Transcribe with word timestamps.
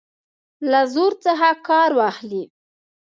له 0.71 0.81
زور 0.93 1.11
څخه 1.25 1.49
کار 1.67 1.89
واخلي. 1.99 2.43